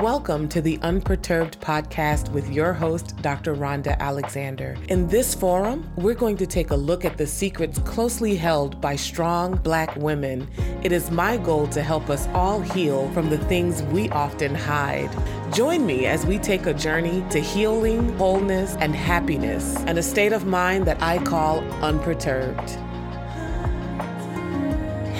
Welcome 0.00 0.50
to 0.50 0.60
the 0.60 0.78
Unperturbed 0.82 1.58
podcast 1.62 2.30
with 2.32 2.52
your 2.52 2.74
host, 2.74 3.16
Dr. 3.22 3.54
Rhonda 3.54 3.98
Alexander. 3.98 4.76
In 4.90 5.08
this 5.08 5.34
forum, 5.34 5.90
we're 5.96 6.12
going 6.12 6.36
to 6.36 6.46
take 6.46 6.70
a 6.70 6.76
look 6.76 7.06
at 7.06 7.16
the 7.16 7.26
secrets 7.26 7.78
closely 7.78 8.36
held 8.36 8.78
by 8.78 8.94
strong 8.94 9.56
Black 9.56 9.96
women. 9.96 10.48
It 10.82 10.92
is 10.92 11.10
my 11.10 11.38
goal 11.38 11.66
to 11.68 11.82
help 11.82 12.10
us 12.10 12.28
all 12.34 12.60
heal 12.60 13.10
from 13.12 13.30
the 13.30 13.38
things 13.38 13.82
we 13.84 14.10
often 14.10 14.54
hide. 14.54 15.10
Join 15.54 15.86
me 15.86 16.04
as 16.04 16.26
we 16.26 16.38
take 16.38 16.66
a 16.66 16.74
journey 16.74 17.24
to 17.30 17.40
healing, 17.40 18.18
wholeness, 18.18 18.76
and 18.80 18.94
happiness, 18.94 19.76
and 19.86 19.96
a 19.96 20.02
state 20.02 20.34
of 20.34 20.44
mind 20.44 20.84
that 20.84 21.02
I 21.02 21.24
call 21.24 21.60
unperturbed. 21.82 22.78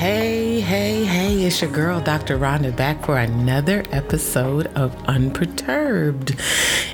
Hey, 0.07 0.61
hey, 0.61 1.05
hey, 1.05 1.43
it's 1.43 1.61
your 1.61 1.73
girl, 1.73 2.01
Dr. 2.01 2.39
Rhonda, 2.39 2.77
back 2.77 3.05
for 3.05 3.19
another 3.19 3.83
episode 3.91 4.69
of 4.69 4.95
Unperturbed, 5.09 6.37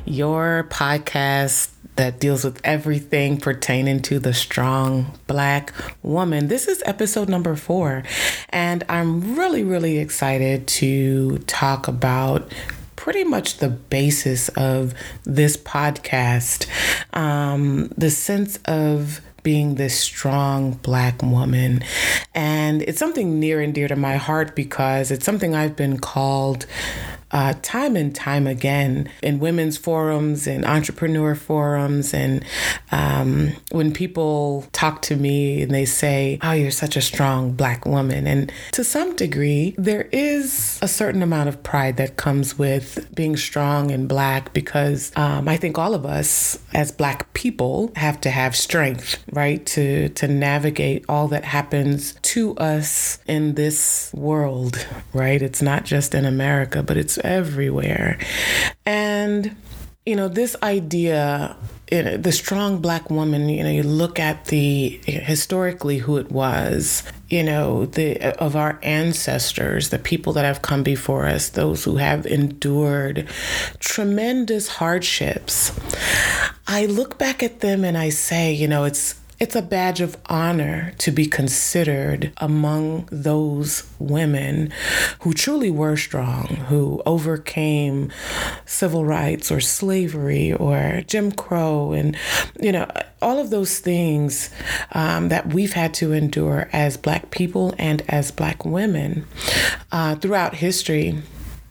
your 0.06 0.66
podcast 0.70 1.68
that 1.96 2.18
deals 2.20 2.42
with 2.42 2.58
everything 2.64 3.36
pertaining 3.36 4.00
to 4.00 4.18
the 4.18 4.32
strong 4.32 5.18
black 5.26 5.74
woman. 6.02 6.48
This 6.48 6.66
is 6.66 6.82
episode 6.86 7.28
number 7.28 7.54
four, 7.54 8.02
and 8.48 8.82
I'm 8.88 9.36
really, 9.36 9.62
really 9.62 9.98
excited 9.98 10.66
to 10.68 11.36
talk 11.40 11.88
about 11.88 12.50
pretty 12.96 13.24
much 13.24 13.58
the 13.58 13.68
basis 13.68 14.48
of 14.50 14.94
this 15.24 15.58
podcast 15.58 16.66
um, 17.12 17.88
the 17.88 18.10
sense 18.10 18.58
of 18.64 19.20
being 19.42 19.74
this 19.74 19.98
strong 19.98 20.72
black 20.72 21.22
woman. 21.22 21.82
And 22.34 22.82
it's 22.82 22.98
something 22.98 23.40
near 23.40 23.60
and 23.60 23.74
dear 23.74 23.88
to 23.88 23.96
my 23.96 24.16
heart 24.16 24.54
because 24.54 25.10
it's 25.10 25.24
something 25.24 25.54
I've 25.54 25.76
been 25.76 25.98
called 25.98 26.66
uh, 27.32 27.54
time 27.62 27.96
and 27.96 28.14
time 28.14 28.46
again 28.46 29.08
in 29.22 29.38
women's 29.38 29.76
forums 29.76 30.46
and 30.46 30.64
entrepreneur 30.64 31.34
forums. 31.34 32.12
And 32.12 32.44
um, 32.90 33.52
when 33.70 33.92
people 33.92 34.66
talk 34.72 35.02
to 35.02 35.16
me 35.16 35.62
and 35.62 35.72
they 35.72 35.84
say, 35.84 36.38
Oh, 36.42 36.52
you're 36.52 36.70
such 36.70 36.96
a 36.96 37.00
strong 37.00 37.52
black 37.52 37.86
woman. 37.86 38.26
And 38.26 38.52
to 38.72 38.84
some 38.84 39.16
degree, 39.16 39.74
there 39.78 40.08
is 40.12 40.78
a 40.82 40.88
certain 40.88 41.22
amount 41.22 41.48
of 41.48 41.62
pride 41.62 41.96
that 41.96 42.16
comes 42.16 42.58
with 42.58 43.08
being 43.14 43.36
strong 43.36 43.90
and 43.90 44.08
black 44.08 44.52
because 44.52 45.12
um, 45.16 45.48
I 45.48 45.56
think 45.56 45.78
all 45.78 45.94
of 45.94 46.04
us 46.04 46.58
as 46.74 46.92
black 46.92 47.32
people 47.32 47.92
have 47.96 48.20
to 48.22 48.30
have 48.30 48.54
strength, 48.54 49.22
right? 49.32 49.64
To, 49.66 50.08
to 50.10 50.28
navigate 50.28 51.04
all 51.08 51.28
that 51.28 51.44
happens 51.44 52.14
to 52.22 52.56
us 52.56 53.18
in 53.26 53.54
this 53.54 54.10
world, 54.12 54.86
right? 55.12 55.40
It's 55.40 55.62
not 55.62 55.84
just 55.84 56.14
in 56.14 56.24
America, 56.24 56.82
but 56.82 56.96
it's 56.96 57.18
everywhere. 57.22 58.18
And, 58.84 59.56
you 60.04 60.16
know, 60.16 60.28
this 60.28 60.56
idea 60.62 61.56
you 61.92 62.02
know, 62.02 62.16
the 62.16 62.32
strong 62.32 62.78
black 62.78 63.10
woman, 63.10 63.50
you 63.50 63.62
know, 63.62 63.68
you 63.68 63.82
look 63.82 64.18
at 64.18 64.46
the 64.46 64.98
historically 65.04 65.98
who 65.98 66.16
it 66.16 66.32
was, 66.32 67.02
you 67.28 67.44
know, 67.44 67.84
the 67.84 68.34
of 68.42 68.56
our 68.56 68.78
ancestors, 68.82 69.90
the 69.90 69.98
people 69.98 70.32
that 70.32 70.44
have 70.46 70.62
come 70.62 70.82
before 70.82 71.26
us, 71.26 71.50
those 71.50 71.84
who 71.84 71.98
have 71.98 72.24
endured 72.24 73.28
tremendous 73.78 74.68
hardships. 74.68 75.78
I 76.66 76.86
look 76.86 77.18
back 77.18 77.42
at 77.42 77.60
them 77.60 77.84
and 77.84 77.98
I 77.98 78.08
say, 78.08 78.54
you 78.54 78.68
know, 78.68 78.84
it's 78.84 79.20
it's 79.42 79.56
a 79.56 79.60
badge 79.60 80.00
of 80.00 80.16
honor 80.26 80.92
to 80.98 81.10
be 81.10 81.26
considered 81.26 82.32
among 82.36 83.08
those 83.10 83.82
women 83.98 84.72
who 85.22 85.34
truly 85.34 85.68
were 85.68 85.96
strong, 85.96 86.46
who 86.68 87.02
overcame 87.04 88.08
civil 88.64 89.04
rights 89.04 89.50
or 89.50 89.58
slavery 89.58 90.52
or 90.52 91.02
Jim 91.08 91.32
Crow, 91.32 91.90
and 91.90 92.16
you 92.60 92.70
know 92.70 92.88
all 93.20 93.40
of 93.40 93.50
those 93.50 93.80
things 93.80 94.48
um, 94.92 95.28
that 95.28 95.52
we've 95.52 95.72
had 95.72 95.92
to 95.94 96.12
endure 96.12 96.70
as 96.72 96.96
Black 96.96 97.32
people 97.32 97.74
and 97.78 98.04
as 98.08 98.30
Black 98.30 98.64
women 98.64 99.26
uh, 99.90 100.14
throughout 100.14 100.54
history. 100.54 101.20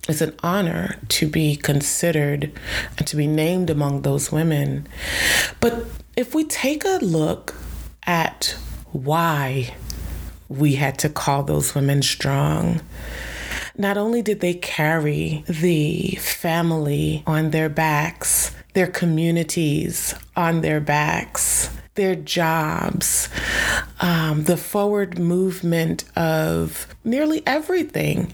It's 0.09 0.19
an 0.19 0.35
honor 0.43 0.97
to 1.07 1.25
be 1.25 1.55
considered 1.55 2.51
and 2.97 3.07
to 3.07 3.15
be 3.15 3.27
named 3.27 3.69
among 3.69 4.01
those 4.01 4.29
women. 4.29 4.87
But 5.61 5.85
if 6.17 6.35
we 6.35 6.43
take 6.43 6.83
a 6.83 6.97
look 7.01 7.55
at 8.11 8.57
why 8.91 9.73
we 10.49 10.75
had 10.75 10.99
to 10.99 11.07
call 11.07 11.43
those 11.43 11.73
women 11.73 12.01
strong, 12.01 12.81
not 13.77 13.95
only 13.95 14.21
did 14.21 14.41
they 14.41 14.53
carry 14.53 15.45
the 15.47 16.09
family 16.15 17.23
on 17.25 17.51
their 17.51 17.69
backs, 17.69 18.53
their 18.73 18.87
communities 18.87 20.13
on 20.35 20.59
their 20.59 20.81
backs, 20.81 21.69
their 21.95 22.15
jobs, 22.15 23.29
um, 24.01 24.43
the 24.43 24.57
forward 24.57 25.17
movement 25.17 26.03
of 26.17 26.93
nearly 27.05 27.41
everything. 27.47 28.33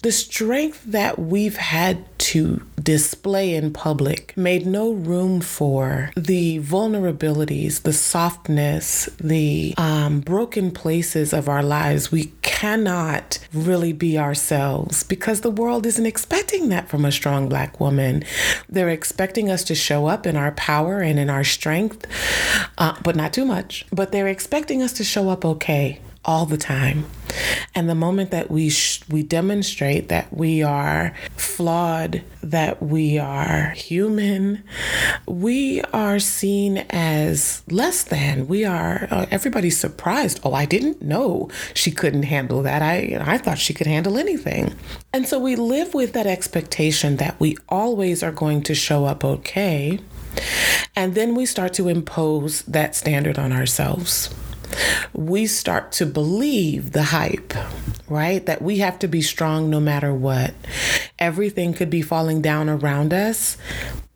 The 0.00 0.12
strength 0.12 0.82
that 0.86 1.18
we've 1.18 1.58
had 1.58 2.06
to 2.30 2.62
display 2.82 3.54
in 3.54 3.72
public 3.72 4.36
made 4.36 4.66
no 4.66 4.92
room 4.92 5.40
for 5.40 6.10
the 6.16 6.58
vulnerabilities, 6.60 7.82
the 7.82 7.92
softness, 7.92 9.06
the 9.20 9.74
um, 9.76 10.20
broken 10.20 10.70
places 10.70 11.32
of 11.32 11.48
our 11.48 11.62
lives. 11.62 12.12
We 12.12 12.32
cannot 12.42 13.38
really 13.52 13.92
be 13.92 14.18
ourselves 14.18 15.02
because 15.02 15.40
the 15.40 15.50
world 15.50 15.86
isn't 15.86 16.06
expecting 16.06 16.68
that 16.68 16.88
from 16.88 17.04
a 17.04 17.12
strong 17.12 17.48
black 17.48 17.80
woman. 17.80 18.24
They're 18.68 18.88
expecting 18.88 19.50
us 19.50 19.64
to 19.64 19.74
show 19.74 20.06
up 20.06 20.26
in 20.26 20.36
our 20.36 20.52
power 20.52 21.00
and 21.00 21.18
in 21.18 21.30
our 21.30 21.44
strength, 21.44 22.06
uh, 22.78 22.96
but 23.02 23.16
not 23.16 23.32
too 23.32 23.44
much. 23.44 23.86
But 23.92 24.12
they're 24.12 24.28
expecting 24.28 24.82
us 24.82 24.92
to 24.94 25.04
show 25.04 25.30
up 25.30 25.44
okay 25.44 26.00
all 26.24 26.46
the 26.46 26.58
time. 26.58 27.06
And 27.74 27.88
the 27.88 27.94
moment 27.94 28.30
that 28.30 28.50
we 28.50 28.68
sh- 28.68 29.02
we 29.08 29.22
demonstrate 29.22 30.08
that 30.08 30.32
we 30.36 30.62
are 30.62 31.14
flawed, 31.36 32.22
that 32.42 32.82
we 32.82 33.18
are 33.18 33.70
human, 33.70 34.64
we 35.26 35.80
are 35.92 36.18
seen 36.18 36.78
as 36.90 37.62
less 37.70 38.02
than. 38.02 38.48
We 38.48 38.64
are 38.64 39.06
uh, 39.10 39.26
everybody's 39.30 39.78
surprised. 39.78 40.40
Oh, 40.44 40.52
I 40.52 40.66
didn't 40.66 41.00
know 41.00 41.48
she 41.74 41.90
couldn't 41.90 42.24
handle 42.24 42.62
that. 42.62 42.82
I 42.82 43.18
I 43.20 43.38
thought 43.38 43.58
she 43.58 43.72
could 43.72 43.86
handle 43.86 44.18
anything. 44.18 44.74
And 45.12 45.26
so 45.26 45.38
we 45.38 45.56
live 45.56 45.94
with 45.94 46.12
that 46.12 46.26
expectation 46.26 47.16
that 47.16 47.38
we 47.38 47.56
always 47.68 48.22
are 48.22 48.32
going 48.32 48.62
to 48.64 48.74
show 48.74 49.04
up 49.04 49.24
okay. 49.24 50.00
And 50.96 51.14
then 51.14 51.34
we 51.34 51.46
start 51.46 51.72
to 51.74 51.88
impose 51.88 52.62
that 52.62 52.94
standard 52.94 53.38
on 53.38 53.52
ourselves 53.52 54.30
we 55.12 55.46
start 55.46 55.92
to 55.92 56.06
believe 56.06 56.92
the 56.92 57.04
hype, 57.04 57.54
right? 58.08 58.44
That 58.46 58.62
we 58.62 58.78
have 58.78 58.98
to 59.00 59.08
be 59.08 59.22
strong 59.22 59.70
no 59.70 59.80
matter 59.80 60.14
what. 60.14 60.54
Everything 61.18 61.72
could 61.72 61.90
be 61.90 62.02
falling 62.02 62.40
down 62.40 62.68
around 62.68 63.12
us, 63.12 63.56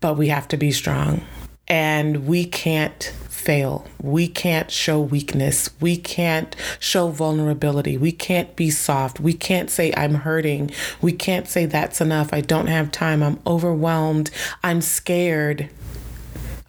but 0.01 0.17
we 0.17 0.29
have 0.29 0.49
to 0.49 0.57
be 0.57 0.73
strong. 0.73 1.23
And 1.67 2.27
we 2.27 2.45
can't 2.45 3.13
fail. 3.45 3.87
We 4.03 4.27
can't 4.27 4.71
show 4.71 5.01
weakness. 5.01 5.69
We 5.79 5.99
can't 5.99 6.57
show 6.79 7.09
vulnerability. 7.09 7.99
We 7.99 8.11
can't 8.11 8.57
be 8.57 8.71
soft. 8.71 9.21
We 9.21 9.35
can't 9.35 9.71
say, 9.71 9.93
I'm 9.97 10.15
hurting. 10.15 10.71
We 11.03 11.13
can't 11.13 11.47
say, 11.47 11.67
that's 11.67 12.01
enough. 12.01 12.33
I 12.33 12.41
don't 12.41 12.69
have 12.69 12.91
time. 12.91 13.23
I'm 13.23 13.39
overwhelmed. 13.47 14.31
I'm 14.63 14.81
scared. 14.81 15.69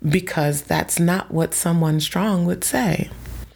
Because 0.08 0.64
that's 0.64 1.00
not 1.00 1.32
what 1.32 1.54
someone 1.54 2.00
strong 2.00 2.46
would 2.46 2.64
say. 2.64 3.10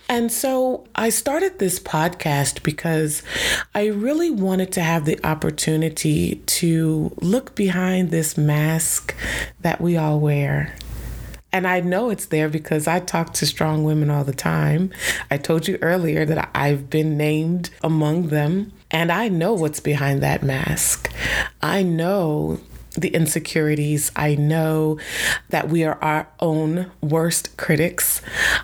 And 0.10 0.32
so 0.32 0.88
I 0.96 1.10
started 1.10 1.60
this 1.60 1.80
podcast 1.80 2.64
because 2.64 3.22
I 3.76 3.86
really 3.88 4.32
wanted 4.32 4.72
to 4.74 4.82
have 4.82 5.06
the 5.06 5.24
opportunity 5.24 6.38
to 6.48 7.16
look 7.22 7.54
behind 7.54 8.10
this 8.10 8.36
mask 8.36 9.16
that 9.62 9.80
we 9.80 9.98
all 9.98 10.20
wear. 10.20 10.76
And 11.52 11.68
I 11.68 11.82
know 11.82 12.10
it's 12.10 12.26
there 12.26 12.50
because 12.50 12.88
I 12.88 13.00
talk 13.00 13.34
to 13.34 13.46
strong 13.46 13.84
women 13.84 14.10
all 14.10 14.24
the 14.24 14.34
time. 14.34 14.92
I 15.30 15.38
told 15.38 15.68
you 15.68 15.78
earlier 15.82 16.26
that 16.26 16.50
I've 16.56 16.90
been 16.90 17.16
named 17.16 17.70
among 17.84 18.30
them. 18.30 18.72
And 18.92 19.12
I 19.12 19.30
know 19.30 19.54
what's 19.54 19.80
behind 19.80 20.24
that 20.24 20.42
mask. 20.42 21.12
I 21.62 21.84
know 21.84 22.60
the 22.96 23.10
insecurities. 23.10 24.12
I 24.16 24.36
know 24.36 25.00
that 25.50 25.70
we 25.70 25.84
are 25.84 25.98
our 26.02 26.28
own 26.40 26.92
worst 27.02 27.58
critics. 27.58 28.22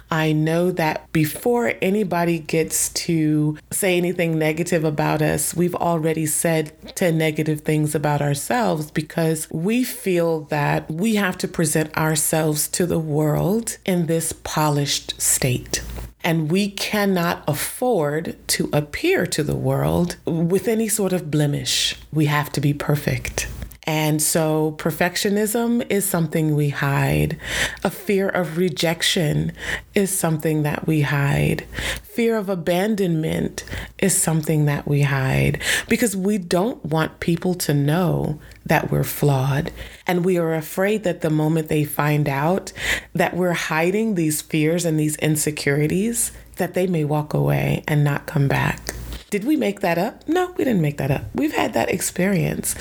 I 0.10 0.32
know 0.32 0.72
that 0.72 1.12
before 1.12 1.74
anybody 1.82 2.40
gets 2.40 2.90
to 2.90 3.58
say 3.72 3.98
anything 3.98 4.38
negative 4.38 4.84
about 4.84 5.22
us, 5.22 5.54
we've 5.54 5.76
already 5.76 6.26
said 6.26 6.74
10 6.96 7.18
negative 7.18 7.62
things 7.62 7.96
about 7.96 8.22
ourselves 8.22 8.92
because 8.92 9.48
we 9.52 9.84
feel 9.84 10.42
that 10.42 10.90
we 10.90 11.16
have 11.16 11.38
to 11.40 11.48
present 11.48 11.96
ourselves 11.98 12.68
to 12.70 12.86
the 12.86 13.00
world 13.00 13.78
in 13.86 14.08
this 14.08 14.34
polished 14.34 15.20
state 15.22 15.82
and 16.26 16.52
we 16.52 16.70
cannot 16.72 17.44
afford 17.48 18.36
to 18.48 18.68
appear 18.74 19.28
to 19.28 19.44
the 19.44 19.56
world 19.56 20.18
with 20.26 20.68
any 20.68 20.88
sort 20.88 21.14
of 21.14 21.30
blemish. 21.30 21.96
We 22.12 22.26
have 22.26 22.52
to 22.54 22.60
be 22.60 22.74
perfect. 22.74 23.48
And 23.86 24.22
so 24.22 24.76
perfectionism 24.78 25.86
is 25.92 26.06
something 26.06 26.56
we 26.56 26.70
hide. 26.70 27.38
A 27.84 27.92
fear 27.92 28.30
of 28.30 28.58
rejection 28.58 29.52
is 29.94 30.10
something 30.10 30.64
that 30.64 30.88
we 30.88 31.02
hide. 31.02 31.66
Fear 32.02 32.38
of 32.38 32.50
abandonment 32.50 33.64
is 34.00 34.20
something 34.20 34.66
that 34.66 34.88
we 34.88 35.04
hide 35.04 35.62
because 35.88 36.16
we 36.16 36.38
don't 36.38 36.84
want 36.84 37.20
people 37.20 37.54
to 37.56 37.74
know 37.74 38.40
that 38.66 38.90
we're 38.90 39.04
flawed. 39.04 39.72
And 40.08 40.26
we 40.26 40.38
are 40.38 40.56
afraid 40.56 41.04
that 41.04 41.22
the 41.22 41.30
moment 41.30 41.68
they 41.68 41.84
find 41.84 42.28
out 42.28 42.72
that 43.14 43.36
we're 43.36 43.54
hiding 43.54 44.16
these 44.16 44.42
fears 44.42 44.86
and 44.86 45.00
these 45.00 45.16
insecurities, 45.18 46.32
that 46.56 46.74
they 46.74 46.88
may 46.88 47.04
walk 47.04 47.34
away 47.34 47.84
and 47.88 48.04
not 48.04 48.26
come 48.26 48.48
back. 48.48 48.95
Did 49.36 49.44
we 49.44 49.58
make 49.58 49.82
that 49.82 49.98
up? 49.98 50.26
No, 50.30 50.54
we 50.58 50.64
didn't 50.64 50.82
make 50.82 50.96
that 50.96 51.12
up. 51.12 51.24
We've 51.34 51.52
had 51.52 51.74
that 51.74 51.90
experience. 51.90 52.74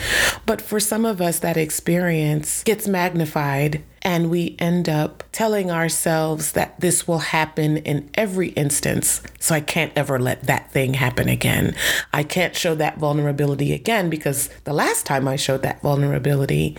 But 0.46 0.60
for 0.60 0.78
some 0.78 1.04
of 1.04 1.20
us, 1.20 1.40
that 1.40 1.56
experience 1.56 2.62
gets 2.62 2.86
magnified 2.86 3.82
and 4.02 4.30
we 4.30 4.54
end 4.60 4.88
up 4.88 5.24
telling 5.32 5.72
ourselves 5.72 6.52
that 6.52 6.78
this 6.78 7.08
will 7.08 7.18
happen 7.18 7.78
in 7.78 8.08
every 8.14 8.50
instance. 8.50 9.20
So 9.40 9.56
I 9.56 9.62
can't 9.62 9.90
ever 9.96 10.20
let 10.20 10.44
that 10.44 10.70
thing 10.70 10.94
happen 10.94 11.28
again. 11.28 11.74
I 12.12 12.22
can't 12.22 12.54
show 12.54 12.76
that 12.76 12.98
vulnerability 12.98 13.72
again 13.72 14.08
because 14.08 14.48
the 14.62 14.74
last 14.74 15.06
time 15.06 15.26
I 15.26 15.34
showed 15.34 15.62
that 15.62 15.82
vulnerability, 15.82 16.76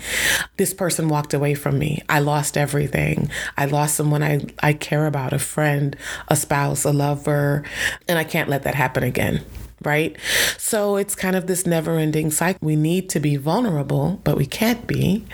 this 0.56 0.74
person 0.74 1.10
walked 1.10 1.34
away 1.34 1.54
from 1.54 1.78
me. 1.78 2.02
I 2.08 2.20
lost 2.20 2.58
everything. 2.58 3.30
I 3.58 3.66
lost 3.66 3.96
someone 3.96 4.24
I, 4.24 4.46
I 4.60 4.72
care 4.72 5.06
about 5.06 5.34
a 5.34 5.40
friend, 5.40 5.98
a 6.30 6.38
spouse, 6.38 6.86
a 6.86 6.94
lover, 6.94 7.64
and 8.08 8.18
I 8.18 8.24
can't 8.24 8.50
let 8.50 8.64
that 8.64 8.76
happen 8.76 9.04
again 9.04 9.44
right? 9.86 10.16
So 10.58 10.96
it's 10.98 11.16
kind 11.16 11.36
of 11.36 11.48
this 11.48 11.66
never 11.66 11.98
ending 11.98 12.32
cycle. 12.32 12.60
We 12.66 12.76
need 12.76 13.10
to 13.10 13.20
be 13.20 13.36
vulnerable, 13.36 14.22
but 14.24 14.38
we 14.38 14.46
can't 14.46 14.86
be 14.88 15.26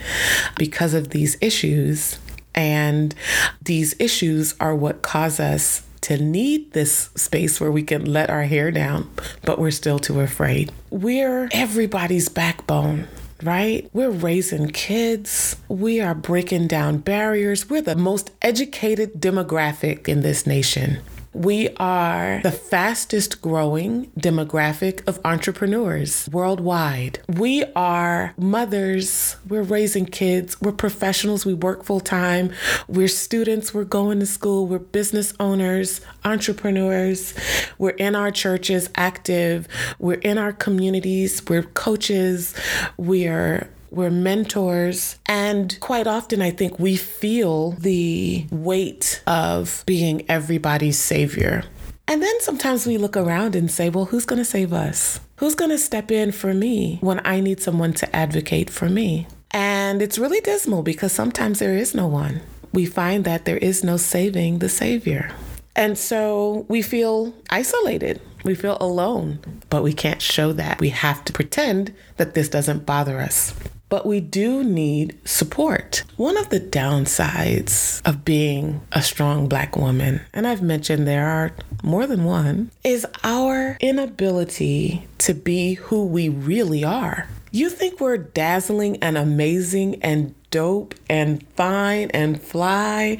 because 0.57 0.93
of 0.93 1.09
these 1.09 1.37
issues. 1.41 2.19
And 2.53 3.15
these 3.61 3.95
issues 3.99 4.55
are 4.59 4.75
what 4.75 5.01
cause 5.01 5.39
us 5.39 5.83
to 6.01 6.17
need 6.17 6.73
this 6.73 7.09
space 7.15 7.61
where 7.61 7.71
we 7.71 7.83
can 7.83 8.05
let 8.05 8.29
our 8.29 8.43
hair 8.43 8.71
down, 8.71 9.09
but 9.43 9.59
we're 9.59 9.71
still 9.71 9.99
too 9.99 10.19
afraid. 10.19 10.71
We're 10.89 11.47
everybody's 11.51 12.27
backbone 12.27 13.07
right? 13.43 13.89
We're 13.93 14.11
raising 14.11 14.69
kids. 14.69 15.55
We 15.67 15.99
are 15.99 16.13
breaking 16.13 16.67
down 16.67 16.99
barriers. 16.99 17.69
We're 17.69 17.81
the 17.81 17.95
most 17.95 18.31
educated 18.41 19.15
demographic 19.15 20.07
in 20.07 20.21
this 20.21 20.45
nation. 20.45 21.01
We 21.33 21.69
are 21.77 22.41
the 22.43 22.51
fastest 22.51 23.41
growing 23.41 24.11
demographic 24.19 25.07
of 25.07 25.19
entrepreneurs 25.23 26.27
worldwide. 26.29 27.19
We 27.29 27.63
are 27.73 28.33
mothers, 28.37 29.37
we're 29.47 29.61
raising 29.61 30.07
kids, 30.07 30.59
we're 30.59 30.73
professionals, 30.73 31.45
we 31.45 31.53
work 31.53 31.85
full 31.85 32.01
time, 32.01 32.51
we're 32.89 33.07
students, 33.07 33.73
we're 33.73 33.85
going 33.85 34.19
to 34.19 34.25
school, 34.25 34.67
we're 34.67 34.79
business 34.79 35.33
owners, 35.39 36.01
entrepreneurs, 36.25 37.33
we're 37.77 37.91
in 37.91 38.13
our 38.13 38.31
churches 38.31 38.89
active, 38.95 39.69
we're 39.99 40.15
in 40.15 40.37
our 40.37 40.51
communities, 40.51 41.41
we're 41.47 41.63
coaches, 41.63 42.53
we're 42.97 43.69
we're 43.91 44.09
mentors. 44.09 45.19
And 45.27 45.77
quite 45.81 46.07
often, 46.07 46.41
I 46.41 46.49
think 46.49 46.79
we 46.79 46.95
feel 46.95 47.71
the 47.71 48.45
weight 48.49 49.21
of 49.27 49.83
being 49.85 50.25
everybody's 50.29 50.97
savior. 50.97 51.63
And 52.07 52.23
then 52.23 52.41
sometimes 52.41 52.87
we 52.87 52.97
look 52.97 53.15
around 53.15 53.55
and 53.55 53.69
say, 53.69 53.89
well, 53.89 54.05
who's 54.05 54.25
going 54.25 54.39
to 54.39 54.45
save 54.45 54.73
us? 54.73 55.19
Who's 55.37 55.55
going 55.55 55.71
to 55.71 55.77
step 55.77 56.11
in 56.11 56.31
for 56.31 56.53
me 56.53 56.97
when 57.01 57.21
I 57.25 57.39
need 57.39 57.61
someone 57.61 57.93
to 57.93 58.15
advocate 58.15 58.69
for 58.69 58.89
me? 58.89 59.27
And 59.51 60.01
it's 60.01 60.17
really 60.17 60.41
dismal 60.41 60.83
because 60.83 61.11
sometimes 61.11 61.59
there 61.59 61.75
is 61.75 61.93
no 61.93 62.07
one. 62.07 62.41
We 62.73 62.85
find 62.85 63.25
that 63.25 63.45
there 63.45 63.57
is 63.57 63.83
no 63.83 63.97
saving 63.97 64.59
the 64.59 64.69
Savior. 64.69 65.31
And 65.75 65.97
so 65.97 66.65
we 66.69 66.81
feel 66.81 67.33
isolated. 67.49 68.21
We 68.43 68.55
feel 68.55 68.77
alone, 68.79 69.39
but 69.69 69.83
we 69.83 69.93
can't 69.93 70.21
show 70.21 70.51
that. 70.53 70.79
We 70.79 70.89
have 70.89 71.23
to 71.25 71.33
pretend 71.33 71.93
that 72.17 72.33
this 72.33 72.49
doesn't 72.49 72.85
bother 72.85 73.19
us 73.19 73.53
but 73.91 74.05
we 74.05 74.21
do 74.21 74.63
need 74.63 75.19
support. 75.25 76.03
One 76.15 76.37
of 76.37 76.47
the 76.47 76.61
downsides 76.61 78.01
of 78.05 78.23
being 78.23 78.79
a 78.93 79.01
strong 79.01 79.49
Black 79.49 79.75
woman, 79.75 80.21
and 80.33 80.47
I've 80.47 80.61
mentioned 80.61 81.05
there 81.05 81.27
are 81.27 81.51
more 81.83 82.07
than 82.07 82.23
one, 82.23 82.71
is 82.85 83.05
our 83.25 83.75
inability 83.81 85.05
to 85.17 85.33
be 85.33 85.73
who 85.73 86.05
we 86.05 86.29
really 86.29 86.85
are. 86.85 87.27
You 87.51 87.69
think 87.69 87.99
we're 87.99 88.15
dazzling 88.15 88.95
and 89.03 89.17
amazing 89.17 90.01
and 90.01 90.35
dope 90.51 90.95
and 91.09 91.45
fine 91.57 92.11
and 92.11 92.41
fly 92.41 93.17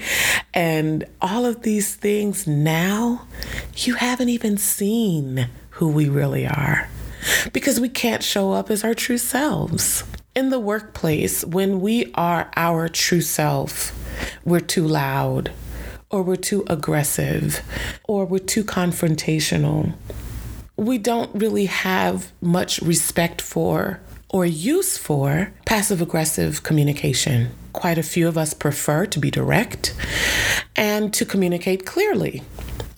and 0.54 1.04
all 1.22 1.46
of 1.46 1.64
these 1.64 1.96
things 1.96 2.48
now? 2.48 3.28
You 3.76 3.96
haven't 3.96 4.30
even 4.30 4.56
seen 4.56 5.50
who 5.72 5.90
we 5.90 6.08
really 6.08 6.48
are 6.48 6.88
because 7.52 7.80
we 7.82 7.90
can't 7.90 8.24
show 8.24 8.54
up 8.54 8.72
as 8.72 8.86
our 8.86 8.94
true 8.94 9.18
selves. 9.18 10.06
In 10.34 10.50
the 10.50 10.62
workplace, 10.62 11.44
when 11.44 11.82
we 11.82 12.10
are 12.14 12.50
our 12.56 12.88
true 12.88 13.20
self, 13.20 13.92
we're 14.46 14.62
too 14.62 14.88
loud, 14.88 15.52
or 16.10 16.24
we're 16.24 16.38
too 16.38 16.64
aggressive, 16.68 17.62
or 18.06 18.24
we're 18.24 18.40
too 18.40 18.64
confrontational. 18.64 19.94
We 20.78 20.98
don't 21.00 21.36
really 21.36 21.66
have 21.66 22.32
much 22.40 22.80
respect 22.80 23.42
for 23.42 24.00
or 24.30 24.46
use 24.46 24.98
for 24.98 25.52
passive 25.66 26.02
aggressive 26.02 26.64
communication. 26.64 27.50
Quite 27.74 27.98
a 27.98 28.04
few 28.04 28.30
of 28.30 28.38
us 28.38 28.54
prefer 28.54 29.06
to 29.08 29.20
be 29.20 29.30
direct 29.30 29.94
and 30.78 31.14
to 31.14 31.26
communicate 31.26 31.86
clearly 31.86 32.42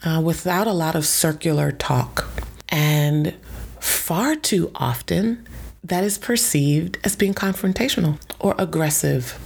uh, 0.05 0.21
without 0.23 0.67
a 0.67 0.73
lot 0.73 0.93
of 0.93 1.03
circular 1.07 1.71
talk. 1.71 2.27
And 2.69 3.33
far 3.79 4.35
too 4.35 4.69
often, 4.75 5.47
that 5.83 6.03
is 6.03 6.17
perceived 6.17 6.97
as 7.03 7.15
being 7.15 7.33
confrontational 7.33 8.19
or 8.39 8.55
aggressive 8.57 9.37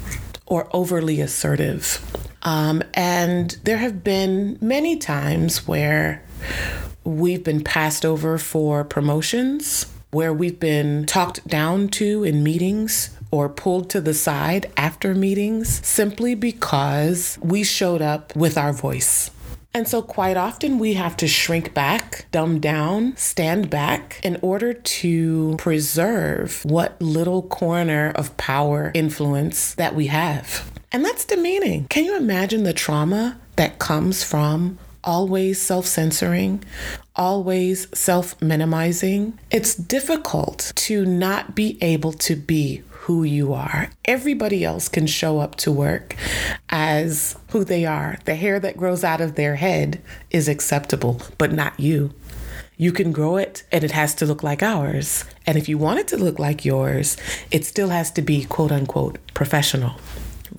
or 0.45 0.67
overly 0.71 1.19
assertive. 1.19 2.01
Um, 2.43 2.83
and 2.93 3.51
there 3.63 3.77
have 3.77 4.03
been 4.03 4.57
many 4.61 4.97
times 4.97 5.67
where 5.67 6.23
we've 7.03 7.43
been 7.43 7.63
passed 7.63 8.05
over 8.05 8.37
for 8.37 8.83
promotions, 8.83 9.91
where 10.11 10.33
we've 10.33 10.59
been 10.59 11.05
talked 11.05 11.45
down 11.47 11.89
to 11.89 12.23
in 12.23 12.43
meetings 12.43 13.15
or 13.31 13.49
pulled 13.49 13.89
to 13.89 13.99
the 13.99 14.13
side 14.13 14.71
after 14.77 15.13
meetings 15.13 15.85
simply 15.85 16.35
because 16.35 17.37
we 17.41 17.63
showed 17.63 18.01
up 18.01 18.35
with 18.35 18.57
our 18.57 18.71
voice. 18.71 19.31
And 19.77 19.87
so, 19.87 20.01
quite 20.01 20.37
often, 20.37 20.79
we 20.79 20.95
have 20.95 21.15
to 21.17 21.27
shrink 21.27 21.75
back, 21.75 22.25
dumb 22.31 22.59
down, 22.59 23.15
stand 23.15 23.69
back 23.69 24.19
in 24.23 24.39
order 24.41 24.73
to 24.73 25.55
preserve 25.59 26.65
what 26.65 26.99
little 26.99 27.43
corner 27.43 28.11
of 28.15 28.35
power 28.37 28.91
influence 28.95 29.75
that 29.75 29.93
we 29.93 30.07
have. 30.07 30.71
And 30.91 31.05
that's 31.05 31.25
demeaning. 31.25 31.85
Can 31.89 32.05
you 32.05 32.17
imagine 32.17 32.63
the 32.63 32.73
trauma 32.73 33.39
that 33.55 33.77
comes 33.77 34.23
from 34.23 34.79
always 35.03 35.61
self 35.61 35.85
censoring, 35.85 36.63
always 37.15 37.87
self 37.95 38.41
minimizing? 38.41 39.37
It's 39.51 39.75
difficult 39.75 40.71
to 40.87 41.05
not 41.05 41.53
be 41.53 41.77
able 41.83 42.13
to 42.13 42.35
be 42.35 42.81
who 43.07 43.23
you 43.23 43.53
are. 43.53 43.89
Everybody 44.03 44.65
else 44.65 44.89
can 44.89 45.07
show 45.07 45.39
up 45.39 45.55
to 45.55 45.71
work 45.71 46.13
as 46.67 47.37
who 47.51 47.63
they 47.63 47.85
are. 47.85 48.19
The 48.25 48.35
hair 48.35 48.59
that 48.59 48.75
grows 48.75 49.01
out 49.01 49.21
of 49.21 49.35
their 49.35 49.55
head 49.55 50.01
is 50.29 50.49
acceptable, 50.49 51.21
but 51.37 51.53
not 51.53 51.79
you. 51.79 52.13
You 52.75 52.91
can 52.91 53.13
grow 53.13 53.37
it 53.37 53.63
and 53.71 53.85
it 53.85 53.91
has 53.91 54.13
to 54.15 54.25
look 54.25 54.43
like 54.43 54.61
ours. 54.61 55.23
And 55.45 55.57
if 55.57 55.69
you 55.69 55.77
want 55.77 55.99
it 56.01 56.09
to 56.09 56.17
look 56.17 56.37
like 56.37 56.65
yours, 56.65 57.15
it 57.49 57.63
still 57.63 57.89
has 57.89 58.11
to 58.11 58.21
be 58.21 58.43
quote 58.43 58.73
unquote 58.73 59.19
professional 59.33 59.95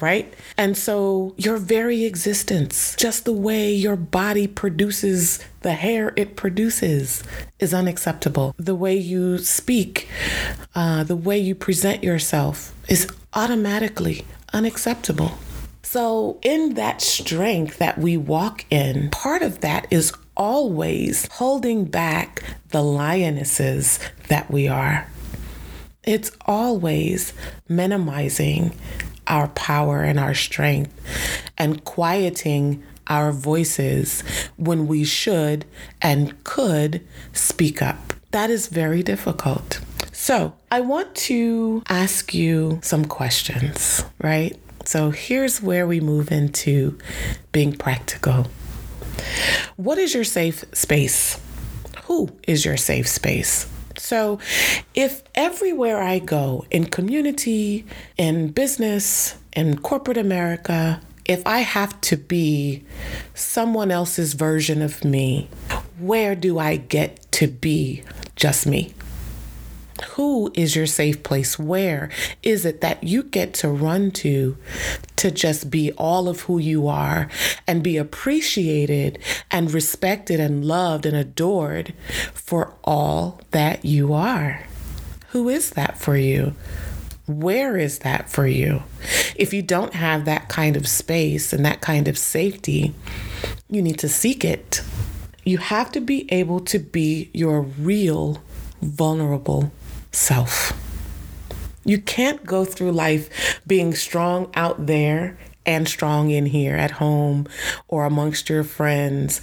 right? 0.01 0.33
And 0.57 0.77
so 0.77 1.35
your 1.37 1.57
very 1.57 2.05
existence, 2.05 2.95
just 2.97 3.25
the 3.25 3.33
way 3.33 3.73
your 3.73 3.97
body 3.97 4.47
produces 4.47 5.41
the 5.63 5.73
hair 5.73 6.13
it 6.17 6.37
produces, 6.37 7.23
is 7.59 7.75
unacceptable. 7.75 8.55
The 8.59 8.75
way 8.75 8.97
you 8.97 9.39
speak, 9.39 10.09
uh, 10.75 11.05
the 11.05 11.17
way 11.17 11.39
you 11.39 11.55
present 11.55 12.03
yourself 12.05 12.75
is 12.89 13.09
automatically 13.33 14.25
unacceptable. 14.53 15.39
So, 15.83 16.39
in 16.43 16.75
that 16.75 17.01
strength 17.01 17.79
that 17.79 17.97
we 17.97 18.19
walk 18.19 18.67
in, 18.69 19.09
part 19.11 19.41
of 19.41 19.61
that 19.61 19.87
is 19.91 20.13
always 20.37 21.27
holding 21.33 21.87
back 21.87 22.43
the 22.69 22.83
lionesses 22.83 23.99
that 24.29 24.51
we 24.51 24.69
are. 24.69 25.09
It's 26.05 26.31
always 26.47 27.33
minimizing 27.69 28.73
our 29.29 29.49
power 29.49 30.03
and 30.03 30.19
our 30.19 30.35
strength 30.35 30.93
and 31.57 31.85
quieting 31.85 32.83
our 33.07 33.33
voices 33.33 34.23
when 34.57 34.87
we 34.87 35.05
should 35.05 35.65
and 36.03 36.43
could 36.45 37.07
speak 37.33 37.81
up. 37.81 38.13
That 38.31 38.51
is 38.51 38.67
very 38.69 39.03
difficult. 39.03 39.81
So, 40.13 40.55
I 40.71 40.81
want 40.81 41.15
to 41.31 41.83
ask 41.89 42.35
you 42.35 42.81
some 42.83 43.05
questions, 43.05 44.05
right? 44.21 44.59
So, 44.85 45.11
here's 45.11 45.63
where 45.63 45.87
we 45.87 46.01
move 46.01 46.33
into 46.33 46.99
being 47.53 47.73
practical. 47.73 48.49
What 49.77 49.99
is 49.99 50.15
your 50.15 50.25
safe 50.25 50.65
space? 50.73 51.41
Who 52.05 52.31
is 52.47 52.65
your 52.65 52.77
safe 52.77 53.09
space? 53.09 53.69
So, 53.99 54.39
if 54.95 55.23
everywhere 55.35 56.01
I 56.03 56.19
go 56.19 56.65
in 56.71 56.87
community, 56.87 57.85
in 58.17 58.51
business, 58.53 59.37
in 59.53 59.79
corporate 59.79 60.17
America, 60.17 61.01
if 61.27 61.47
I 61.47 61.59
have 61.59 62.01
to 62.03 62.17
be 62.17 62.85
someone 63.35 63.91
else's 63.91 64.33
version 64.33 64.81
of 64.81 65.05
me, 65.05 65.49
where 65.99 66.35
do 66.35 66.59
I 66.59 66.77
get 66.77 67.31
to 67.33 67.47
be 67.49 68.03
just 68.35 68.67
me? 68.67 68.95
Who 70.11 70.51
is 70.55 70.77
your 70.77 70.87
safe 70.87 71.23
place? 71.23 71.59
Where 71.59 72.11
is 72.43 72.65
it 72.65 72.81
that 72.81 73.05
you 73.05 73.23
get 73.23 73.55
to 73.55 73.69
run 73.69 74.11
to 74.13 74.57
to 75.17 75.31
just 75.31 75.71
be 75.71 75.93
all 75.93 76.29
of 76.29 76.43
who 76.43 76.59
you 76.59 76.89
are 76.89 77.29
and 77.67 77.83
be 77.83 77.97
appreciated 77.97 79.19
and 79.51 79.73
respected 79.73 80.41
and 80.41 80.65
loved 80.65 81.07
and 81.07 81.17
adored 81.17 81.93
for 82.33 82.75
all 82.85 83.41
that 83.51 83.85
you 83.85 84.13
are? 84.13 84.65
Who 85.31 85.49
is 85.49 85.71
that 85.71 85.99
for 85.99 86.17
you? 86.17 86.55
Where 87.27 87.77
is 87.77 87.99
that 87.99 88.31
for 88.31 88.47
you? 88.47 88.83
If 89.37 89.53
you 89.53 89.61
don't 89.61 89.93
have 89.93 90.25
that 90.25 90.49
kind 90.49 90.77
of 90.77 90.89
space 90.89 91.53
and 91.53 91.65
that 91.67 91.83
kind 91.83 92.09
of 92.09 92.17
safety, 92.17 92.95
you 93.69 93.83
need 93.83 93.99
to 93.99 94.09
seek 94.09 94.45
it. 94.45 94.83
You 95.45 95.59
have 95.59 95.93
to 95.93 96.01
be 96.01 96.31
able 96.33 96.61
to 96.61 96.79
be 96.79 97.31
your 97.35 97.61
real, 97.61 98.43
vulnerable 98.81 99.73
self. 100.19 100.73
You 101.85 102.01
can't 102.01 102.45
go 102.45 102.65
through 102.65 102.93
life 102.93 103.61
being 103.67 103.95
strong 103.95 104.51
out 104.55 104.87
there 104.87 105.39
and 105.65 105.89
strong 105.89 106.31
in 106.31 106.47
here 106.47 106.75
at 106.75 106.93
home 106.93 107.47
or 107.89 108.05
amongst 108.05 108.49
your 108.49 108.65
friends. 108.65 109.41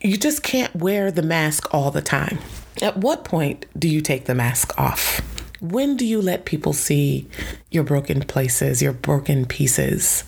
You 0.00 0.16
just 0.16 0.42
can't 0.42 0.74
wear 0.74 1.10
the 1.10 1.22
mask 1.22 1.72
all 1.74 1.90
the 1.90 2.02
time. 2.02 2.38
At 2.80 2.96
what 2.96 3.24
point 3.24 3.66
do 3.78 3.88
you 3.88 4.00
take 4.00 4.24
the 4.24 4.34
mask 4.34 4.78
off? 4.78 5.20
When 5.60 5.96
do 5.96 6.04
you 6.04 6.20
let 6.20 6.44
people 6.44 6.72
see 6.72 7.28
your 7.70 7.84
broken 7.84 8.20
places, 8.20 8.82
your 8.82 8.92
broken 8.92 9.46
pieces? 9.46 10.24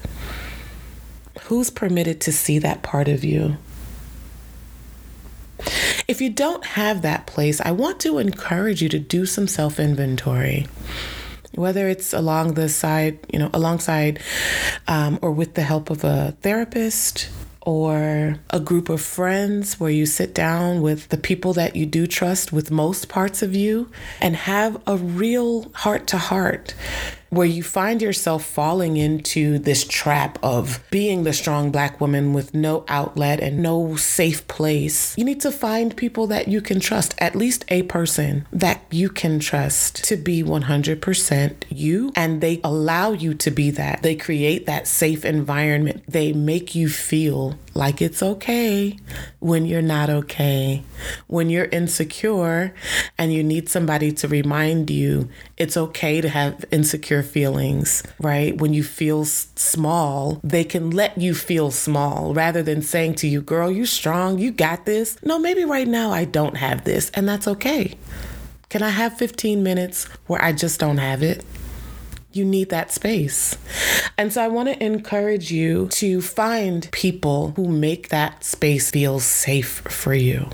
Who's 1.42 1.70
permitted 1.70 2.20
to 2.22 2.32
see 2.32 2.58
that 2.58 2.82
part 2.82 3.08
of 3.08 3.24
you? 3.24 3.56
If 6.08 6.20
you 6.20 6.30
don't 6.30 6.64
have 6.64 7.02
that 7.02 7.26
place, 7.26 7.60
I 7.60 7.72
want 7.72 8.00
to 8.00 8.18
encourage 8.18 8.80
you 8.80 8.88
to 8.90 8.98
do 8.98 9.26
some 9.26 9.48
self 9.48 9.80
inventory 9.80 10.66
whether 11.56 11.88
it's 11.88 12.12
along 12.12 12.52
the 12.52 12.68
side, 12.68 13.18
you 13.32 13.38
know, 13.38 13.50
alongside 13.52 14.20
um, 14.86 15.18
or 15.22 15.32
with 15.32 15.54
the 15.54 15.62
help 15.62 15.90
of 15.90 16.04
a 16.04 16.36
therapist 16.42 17.30
or 17.62 18.38
a 18.50 18.60
group 18.60 18.88
of 18.88 19.02
friends 19.02 19.80
where 19.80 19.90
you 19.90 20.06
sit 20.06 20.32
down 20.32 20.80
with 20.80 21.08
the 21.08 21.16
people 21.16 21.52
that 21.52 21.74
you 21.74 21.84
do 21.84 22.06
trust 22.06 22.52
with 22.52 22.70
most 22.70 23.08
parts 23.08 23.42
of 23.42 23.56
you 23.56 23.90
and 24.20 24.36
have 24.36 24.80
a 24.86 24.96
real 24.96 25.68
heart 25.72 26.06
to 26.06 26.16
heart 26.16 26.74
where 27.30 27.46
you 27.46 27.62
find 27.62 28.00
yourself 28.02 28.44
falling 28.44 28.96
into 28.96 29.58
this 29.58 29.84
trap 29.84 30.38
of 30.42 30.82
being 30.90 31.24
the 31.24 31.32
strong 31.32 31.70
black 31.70 32.00
woman 32.00 32.32
with 32.32 32.54
no 32.54 32.84
outlet 32.88 33.40
and 33.40 33.62
no 33.62 33.96
safe 33.96 34.46
place, 34.48 35.16
you 35.18 35.24
need 35.24 35.40
to 35.40 35.52
find 35.52 35.96
people 35.96 36.26
that 36.26 36.48
you 36.48 36.60
can 36.60 36.80
trust, 36.80 37.14
at 37.18 37.34
least 37.34 37.64
a 37.68 37.82
person 37.84 38.46
that 38.52 38.82
you 38.90 39.08
can 39.08 39.38
trust 39.38 40.04
to 40.04 40.16
be 40.16 40.42
100% 40.42 41.64
you. 41.68 42.12
And 42.14 42.40
they 42.40 42.60
allow 42.62 43.12
you 43.12 43.34
to 43.34 43.50
be 43.50 43.70
that. 43.72 44.02
They 44.02 44.16
create 44.16 44.66
that 44.66 44.86
safe 44.86 45.24
environment. 45.24 46.04
They 46.08 46.32
make 46.32 46.74
you 46.74 46.88
feel 46.88 47.58
like 47.76 48.00
it's 48.00 48.22
okay 48.22 48.98
when 49.38 49.66
you're 49.66 49.82
not 49.82 50.10
okay, 50.10 50.82
when 51.26 51.50
you're 51.50 51.66
insecure 51.66 52.74
and 53.18 53.32
you 53.32 53.44
need 53.44 53.68
somebody 53.68 54.10
to 54.12 54.28
remind 54.28 54.90
you 54.90 55.28
it's 55.56 55.76
okay 55.76 56.20
to 56.20 56.28
have 56.28 56.64
insecure 56.70 57.22
feelings, 57.22 58.02
right? 58.18 58.58
When 58.58 58.74
you 58.74 58.82
feel 58.82 59.24
small, 59.24 60.40
they 60.42 60.64
can 60.64 60.90
let 60.90 61.18
you 61.18 61.34
feel 61.34 61.70
small 61.70 62.34
rather 62.34 62.62
than 62.62 62.82
saying 62.82 63.16
to 63.16 63.28
you, 63.28 63.40
girl, 63.42 63.70
you 63.70 63.86
strong, 63.86 64.38
you 64.38 64.50
got 64.50 64.86
this. 64.86 65.22
No, 65.22 65.38
maybe 65.38 65.64
right 65.64 65.88
now 65.88 66.10
I 66.10 66.24
don't 66.24 66.56
have 66.56 66.84
this, 66.84 67.10
and 67.10 67.28
that's 67.28 67.46
okay. 67.46 67.96
Can 68.68 68.82
I 68.82 68.90
have 68.90 69.16
15 69.16 69.62
minutes 69.62 70.04
where 70.26 70.42
I 70.42 70.52
just 70.52 70.80
don't 70.80 70.98
have 70.98 71.22
it? 71.22 71.44
You 72.36 72.44
need 72.44 72.68
that 72.68 72.92
space. 72.92 73.56
And 74.18 74.30
so 74.30 74.44
I 74.44 74.48
want 74.48 74.68
to 74.68 74.84
encourage 74.84 75.50
you 75.50 75.88
to 75.92 76.20
find 76.20 76.86
people 76.92 77.52
who 77.56 77.66
make 77.66 78.10
that 78.10 78.44
space 78.44 78.90
feel 78.90 79.20
safe 79.20 79.80
for 79.88 80.12
you. 80.12 80.50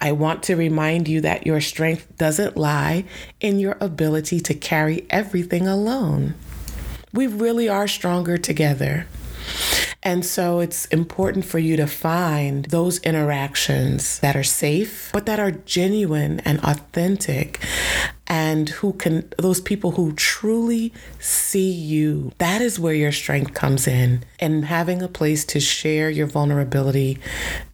I 0.00 0.12
want 0.12 0.44
to 0.44 0.54
remind 0.54 1.08
you 1.08 1.20
that 1.22 1.44
your 1.44 1.60
strength 1.60 2.16
doesn't 2.18 2.56
lie 2.56 3.04
in 3.40 3.58
your 3.58 3.76
ability 3.80 4.38
to 4.42 4.54
carry 4.54 5.04
everything 5.10 5.66
alone. 5.66 6.34
We 7.12 7.26
really 7.26 7.68
are 7.68 7.88
stronger 7.88 8.38
together. 8.38 9.06
And 10.04 10.24
so 10.24 10.60
it's 10.60 10.86
important 10.86 11.44
for 11.44 11.58
you 11.58 11.76
to 11.78 11.86
find 11.88 12.64
those 12.66 12.98
interactions 13.00 14.20
that 14.20 14.36
are 14.36 14.44
safe, 14.44 15.10
but 15.12 15.26
that 15.26 15.40
are 15.40 15.50
genuine 15.50 16.40
and 16.40 16.60
authentic 16.60 17.60
and 18.32 18.70
who 18.70 18.94
can, 18.94 19.30
those 19.36 19.60
people 19.60 19.90
who 19.90 20.10
truly 20.14 20.90
see 21.18 21.70
you. 21.70 22.32
That 22.38 22.62
is 22.62 22.80
where 22.80 22.94
your 22.94 23.12
strength 23.12 23.52
comes 23.52 23.86
in 23.86 24.24
and 24.40 24.64
having 24.64 25.02
a 25.02 25.06
place 25.06 25.44
to 25.44 25.60
share 25.60 26.08
your 26.08 26.26
vulnerability 26.26 27.18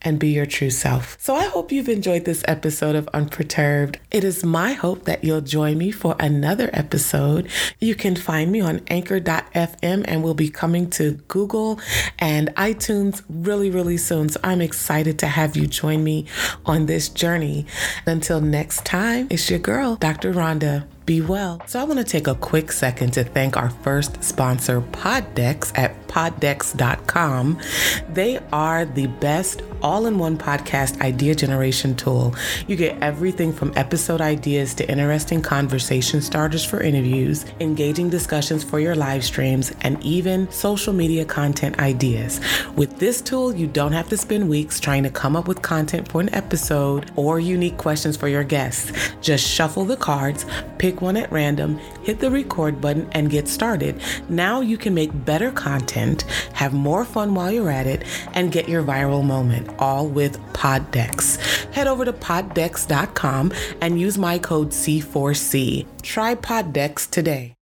and 0.02 0.18
be 0.18 0.30
your 0.30 0.46
true 0.46 0.70
self. 0.70 1.16
So 1.20 1.36
I 1.36 1.44
hope 1.44 1.70
you've 1.70 1.88
enjoyed 1.88 2.24
this 2.24 2.42
episode 2.48 2.96
of 2.96 3.08
Unperturbed. 3.14 4.00
It 4.10 4.24
is 4.24 4.42
my 4.42 4.72
hope 4.72 5.04
that 5.04 5.22
you'll 5.22 5.42
join 5.42 5.78
me 5.78 5.92
for 5.92 6.16
another 6.18 6.70
episode. 6.72 7.48
You 7.78 7.94
can 7.94 8.16
find 8.16 8.50
me 8.50 8.60
on 8.60 8.80
anchor.fm 8.88 10.04
and 10.08 10.24
we'll 10.24 10.34
be 10.34 10.50
coming 10.50 10.90
to 10.90 11.12
Google 11.28 11.78
and 12.18 12.48
iTunes 12.56 13.22
really, 13.28 13.70
really 13.70 13.96
soon. 13.96 14.28
So 14.28 14.40
I'm 14.42 14.60
excited 14.60 15.20
to 15.20 15.28
have 15.28 15.56
you 15.56 15.68
join 15.68 16.02
me 16.02 16.26
on 16.66 16.86
this 16.86 17.08
journey. 17.08 17.64
Until 18.06 18.40
next 18.40 18.84
time, 18.84 19.28
it's 19.30 19.48
your 19.48 19.60
girl, 19.60 19.94
Dr. 19.94 20.32
Ron 20.32 20.47
Rhonda. 20.48 20.97
Be 21.08 21.22
well. 21.22 21.58
So, 21.64 21.80
I 21.80 21.84
want 21.84 21.96
to 22.00 22.04
take 22.04 22.26
a 22.26 22.34
quick 22.34 22.70
second 22.70 23.14
to 23.14 23.24
thank 23.24 23.56
our 23.56 23.70
first 23.70 24.22
sponsor, 24.22 24.82
Poddecks, 24.82 25.72
at 25.74 26.06
poddecks.com. 26.06 27.58
They 28.12 28.38
are 28.52 28.84
the 28.84 29.06
best 29.06 29.62
all 29.82 30.06
in 30.06 30.18
one 30.18 30.36
podcast 30.36 31.00
idea 31.00 31.34
generation 31.34 31.94
tool. 31.94 32.34
You 32.66 32.76
get 32.76 33.00
everything 33.02 33.52
from 33.52 33.72
episode 33.76 34.20
ideas 34.20 34.74
to 34.74 34.90
interesting 34.90 35.40
conversation 35.40 36.20
starters 36.20 36.64
for 36.64 36.82
interviews, 36.82 37.44
engaging 37.60 38.10
discussions 38.10 38.64
for 38.64 38.80
your 38.80 38.94
live 38.94 39.24
streams, 39.24 39.72
and 39.82 40.02
even 40.02 40.50
social 40.50 40.92
media 40.92 41.24
content 41.24 41.78
ideas. 41.78 42.40
With 42.76 42.98
this 42.98 43.20
tool, 43.20 43.54
you 43.54 43.66
don't 43.66 43.92
have 43.92 44.08
to 44.08 44.16
spend 44.16 44.48
weeks 44.48 44.80
trying 44.80 45.04
to 45.04 45.10
come 45.10 45.36
up 45.36 45.48
with 45.48 45.62
content 45.62 46.08
for 46.08 46.20
an 46.20 46.34
episode 46.34 47.10
or 47.16 47.38
unique 47.40 47.76
questions 47.76 48.16
for 48.16 48.28
your 48.28 48.44
guests. 48.44 48.92
Just 49.20 49.46
shuffle 49.46 49.84
the 49.84 49.96
cards, 49.96 50.44
pick 50.98 51.02
one 51.02 51.16
at 51.16 51.30
random, 51.30 51.78
hit 52.02 52.18
the 52.18 52.30
record 52.30 52.80
button, 52.80 53.08
and 53.12 53.30
get 53.30 53.48
started. 53.48 54.00
Now 54.28 54.60
you 54.60 54.76
can 54.76 54.94
make 54.94 55.24
better 55.24 55.52
content, 55.52 56.22
have 56.54 56.72
more 56.72 57.04
fun 57.04 57.34
while 57.34 57.52
you're 57.52 57.70
at 57.70 57.86
it, 57.86 58.02
and 58.34 58.52
get 58.52 58.68
your 58.68 58.82
viral 58.82 59.24
moment 59.24 59.68
all 59.78 60.08
with 60.08 60.38
Poddecks. 60.52 61.38
Head 61.72 61.86
over 61.86 62.04
to 62.04 62.12
poddecks.com 62.12 63.52
and 63.80 64.00
use 64.00 64.18
my 64.18 64.38
code 64.38 64.70
C4C. 64.70 65.86
Try 66.02 66.34
Poddecks 66.34 67.08
today. 67.08 67.57